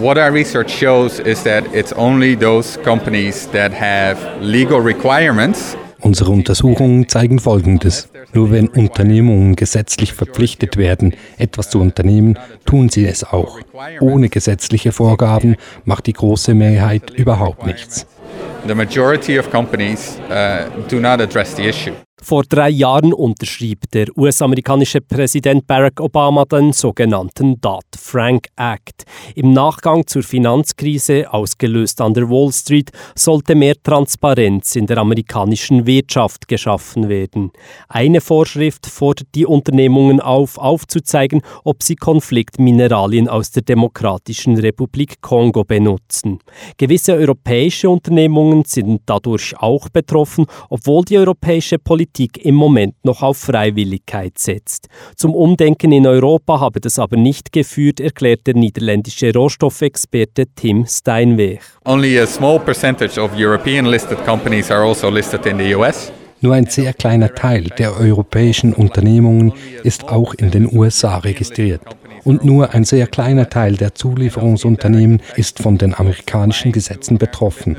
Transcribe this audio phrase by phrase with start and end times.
[0.00, 6.30] What our research shows is that it's only those companies that have legal requirements Unsere
[6.30, 8.08] Untersuchungen zeigen Folgendes.
[8.32, 13.58] Nur wenn Unternehmungen gesetzlich verpflichtet werden, etwas zu unternehmen, tun sie es auch.
[14.00, 18.06] Ohne gesetzliche Vorgaben macht die große Mehrheit überhaupt nichts.
[18.66, 21.92] The majority of companies uh, do not address the issue.
[22.22, 29.04] Vor drei Jahren unterschrieb der US-amerikanische Präsident Barack Obama den sogenannten Dodd-Frank Act.
[29.34, 35.86] Im Nachgang zur Finanzkrise, ausgelöst an der Wall Street, sollte mehr Transparenz in der amerikanischen
[35.86, 37.52] Wirtschaft geschaffen werden.
[37.88, 45.64] Eine Vorschrift fordert die Unternehmungen auf, aufzuzeigen, ob sie Konfliktmineralien aus der Demokratischen Republik Kongo
[45.64, 46.38] benutzen.
[46.76, 53.22] Gewisse europäische Unternehmungen sind dadurch auch betroffen, obwohl die europäische Politik Politik im Moment noch
[53.22, 54.88] auf Freiwilligkeit setzt.
[55.16, 61.60] Zum Umdenken in Europa habe das aber nicht geführt, erklärt der niederländische Rohstoffexperte Tim Steinweg.
[61.84, 66.12] Only a small percentage of European listed companies are also listed in the US.
[66.40, 69.52] Nur ein sehr kleiner Teil der europäischen Unternehmungen
[69.84, 71.82] ist auch in den USA registriert.
[72.24, 77.76] Und nur ein sehr kleiner Teil der Zulieferungsunternehmen ist von den amerikanischen Gesetzen betroffen.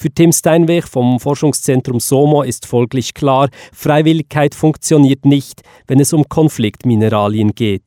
[0.00, 6.26] Für Tim Steinweg vom Forschungszentrum SOMO ist folglich klar, Freiwilligkeit funktioniert nicht, wenn es um
[6.26, 7.82] Konfliktmineralien geht.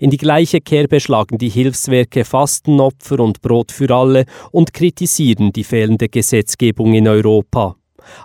[0.00, 5.64] In die gleiche Kerbe schlagen die Hilfswerke Fastenopfer und Brot für alle und kritisieren die
[5.64, 7.76] fehlende Gesetzgebung in Europa.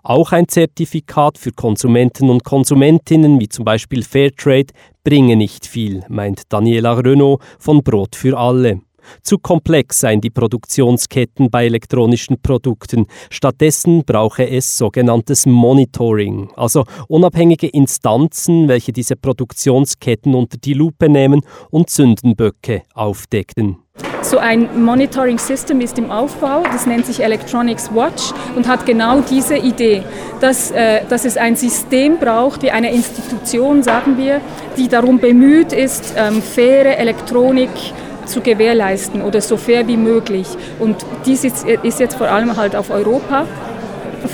[0.02, 4.73] Auch ein Zertifikat für Konsumenten und Konsumentinnen wie zum Beispiel Fairtrade
[5.04, 8.80] bringe nicht viel, meint Daniela Renault von Brot für alle.
[9.22, 13.08] Zu komplex seien die Produktionsketten bei elektronischen Produkten.
[13.30, 21.42] Stattdessen brauche es sogenanntes Monitoring, also unabhängige Instanzen, welche diese Produktionsketten unter die Lupe nehmen
[21.70, 23.77] und Sündenböcke aufdecken.
[24.22, 29.22] So ein Monitoring System ist im Aufbau, das nennt sich Electronics Watch und hat genau
[29.22, 30.03] diese Idee,
[30.39, 34.42] dass, äh, dass es ein System braucht, wie eine Institution, sagen wir,
[34.77, 38.08] die darum bemüht ist, ähm, faire Elektronik zu
[38.42, 40.48] gewährleisten oder so fair wie möglich.
[40.80, 43.45] Und dies ist, ist jetzt vor allem halt auf Europa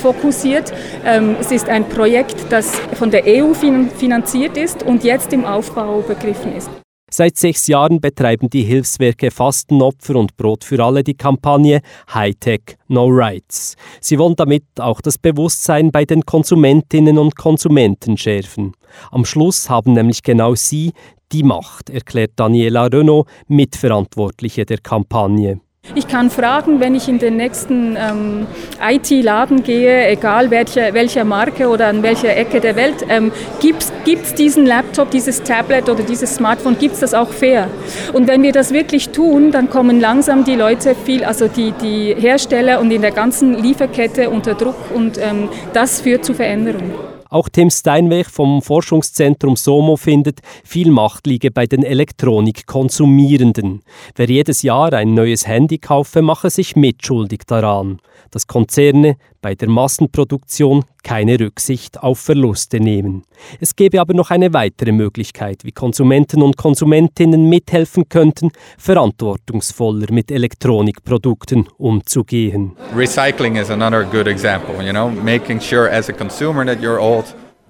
[0.01, 0.73] fokussiert.
[1.05, 6.01] Ähm, es ist ein Projekt, das von der EU finanziert ist und jetzt im Aufbau
[6.01, 6.69] begriffen ist.
[7.11, 13.05] Seit sechs Jahren betreiben die Hilfswerke Fastenopfer und Brot für alle die Kampagne Hightech No
[13.07, 13.75] Rights.
[14.01, 18.73] Sie wollen damit auch das Bewusstsein bei den Konsumentinnen und Konsumenten schärfen.
[19.11, 20.93] Am Schluss haben nämlich genau sie
[21.31, 25.61] die Macht, erklärt Daniela Renault, Mitverantwortliche der Kampagne.
[25.93, 28.47] Ich kann fragen, wenn ich in den nächsten ähm,
[28.81, 33.31] IT-Laden gehe, egal welche, welcher Marke oder an welcher Ecke der Welt, ähm,
[33.61, 37.69] gibt es diesen Laptop, dieses Tablet oder dieses Smartphone, gibt es das auch fair?
[38.13, 42.15] Und wenn wir das wirklich tun, dann kommen langsam die Leute viel, also die, die
[42.15, 47.14] Hersteller und in der ganzen Lieferkette unter Druck und ähm, das führt zu Veränderungen.
[47.29, 53.81] Auch Tim Steinweg vom Forschungszentrum SOMO findet, viel Macht liege bei den Elektronikkonsumierenden.
[54.15, 57.99] Wer jedes Jahr ein neues Handy kaufe, mache sich mitschuldig daran
[58.35, 63.23] dass Konzerne bei der Massenproduktion keine Rücksicht auf Verluste nehmen.
[63.59, 70.31] Es gäbe aber noch eine weitere Möglichkeit, wie Konsumenten und Konsumentinnen mithelfen könnten, verantwortungsvoller mit
[70.31, 72.73] Elektronikprodukten umzugehen.
[72.95, 77.25] Recycling is another good example, you know, making sure as a consumer that you're old.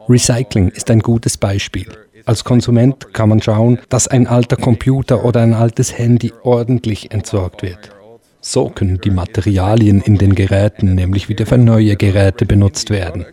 [0.07, 1.87] Recycling ist ein gutes Beispiel.
[2.25, 7.61] Als Konsument kann man schauen, dass ein alter Computer oder ein altes Handy ordentlich entsorgt
[7.61, 7.91] wird.
[8.41, 13.25] So können die Materialien in den Geräten nämlich wieder für neue Geräte benutzt werden.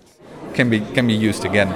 [0.54, 1.69] Can be, can be used again.